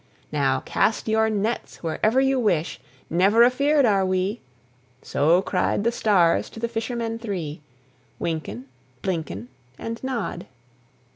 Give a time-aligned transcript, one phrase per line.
[0.31, 4.41] "Now cast your nets wherever you wish, Never afeard are we!"
[5.03, 7.61] So cried the stars to the fishermen three,
[8.19, 8.65] Wynken,
[9.03, 10.47] Blynken, And Nod.